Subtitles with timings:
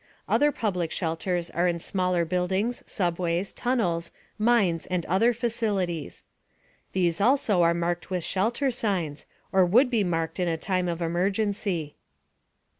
[0.27, 6.23] Other public shelters are in smaller buildings, subways, tunnels, mines and other facilities.
[6.93, 11.03] These also are marked with shelter signs, or would be marked in a time of
[11.03, 11.97] emergency.